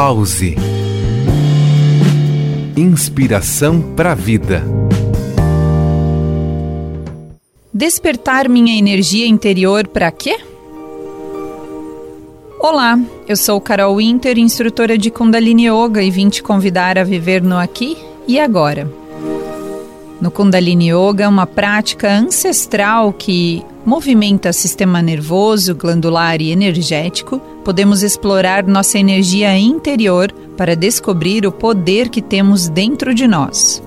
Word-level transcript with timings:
Pause. 0.00 0.54
Inspiração 2.76 3.82
para 3.96 4.12
a 4.12 4.14
vida. 4.14 4.62
Despertar 7.74 8.48
minha 8.48 8.78
energia 8.78 9.26
interior 9.26 9.88
para 9.88 10.12
quê? 10.12 10.38
Olá, 12.60 12.96
eu 13.26 13.36
sou 13.36 13.60
Carol 13.60 13.96
Winter, 13.96 14.38
instrutora 14.38 14.96
de 14.96 15.10
Kundalini 15.10 15.66
Yoga 15.66 16.00
e 16.00 16.12
vim 16.12 16.28
te 16.28 16.44
convidar 16.44 16.96
a 16.96 17.02
viver 17.02 17.42
no 17.42 17.58
aqui 17.58 17.98
e 18.28 18.38
agora. 18.38 18.88
No 20.20 20.30
Kundalini 20.30 20.92
Yoga, 20.92 21.28
uma 21.28 21.44
prática 21.44 22.08
ancestral 22.08 23.12
que 23.12 23.64
movimenta 23.88 24.52
sistema 24.52 25.00
nervoso, 25.00 25.74
glandular 25.74 26.42
e 26.42 26.50
energético, 26.50 27.38
podemos 27.64 28.02
explorar 28.02 28.66
nossa 28.66 28.98
energia 28.98 29.58
interior 29.58 30.30
para 30.58 30.76
descobrir 30.76 31.46
o 31.46 31.50
poder 31.50 32.10
que 32.10 32.20
temos 32.20 32.68
dentro 32.68 33.14
de 33.14 33.26
nós. 33.26 33.82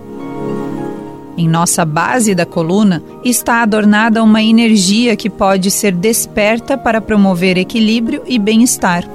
Em 1.37 1.47
nossa 1.47 1.85
base 1.85 2.33
da 2.33 2.47
coluna 2.47 3.03
está 3.23 3.61
adornada 3.61 4.23
uma 4.23 4.41
energia 4.41 5.15
que 5.15 5.29
pode 5.29 5.69
ser 5.69 5.91
desperta 5.91 6.75
para 6.75 6.99
promover 6.99 7.55
equilíbrio 7.55 8.23
e 8.25 8.39
bem-estar. 8.39 9.07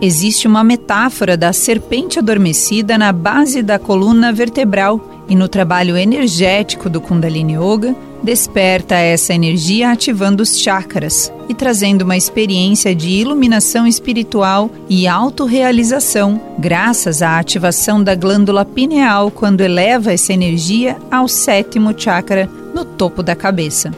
Existe 0.00 0.48
uma 0.48 0.64
metáfora 0.64 1.36
da 1.36 1.52
serpente 1.52 2.18
adormecida 2.18 2.96
na 2.96 3.12
base 3.12 3.62
da 3.62 3.78
coluna 3.78 4.32
vertebral 4.32 5.13
e 5.28 5.34
no 5.34 5.48
trabalho 5.48 5.96
energético 5.96 6.88
do 6.90 7.00
Kundalini 7.00 7.54
Yoga, 7.54 7.94
desperta 8.22 8.94
essa 8.94 9.34
energia 9.34 9.90
ativando 9.90 10.42
os 10.42 10.58
chakras 10.58 11.32
e 11.48 11.54
trazendo 11.54 12.02
uma 12.02 12.16
experiência 12.16 12.94
de 12.94 13.10
iluminação 13.10 13.86
espiritual 13.86 14.70
e 14.88 15.06
autorrealização, 15.06 16.40
graças 16.58 17.20
à 17.20 17.38
ativação 17.38 18.02
da 18.02 18.14
glândula 18.14 18.64
pineal 18.64 19.30
quando 19.30 19.60
eleva 19.60 20.12
essa 20.12 20.32
energia 20.32 20.96
ao 21.10 21.28
sétimo 21.28 21.94
chakra 21.96 22.48
no 22.74 22.84
topo 22.84 23.22
da 23.22 23.36
cabeça. 23.36 23.92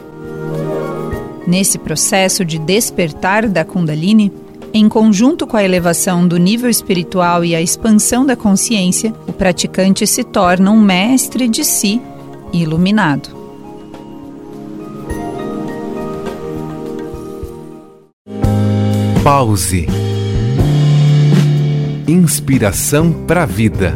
Nesse 1.47 1.77
processo 1.77 2.43
de 2.43 2.59
despertar 2.59 3.47
da 3.47 3.63
Kundalini, 3.63 4.33
em 4.73 4.89
conjunto 4.89 5.47
com 5.47 5.57
a 5.57 5.63
elevação 5.63 6.27
do 6.27 6.37
nível 6.37 6.69
espiritual 6.69 7.43
e 7.43 7.55
a 7.55 7.61
expansão 7.61 8.25
da 8.25 8.35
consciência, 8.35 9.13
o 9.27 9.33
praticante 9.33 10.05
se 10.05 10.23
torna 10.23 10.71
um 10.71 10.81
mestre 10.81 11.47
de 11.47 11.63
si 11.63 12.01
iluminado. 12.53 13.29
Pause. 19.23 19.87
Inspiração 22.07 23.11
para 23.11 23.43
a 23.43 23.45
vida. 23.45 23.93